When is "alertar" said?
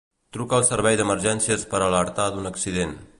1.91-2.29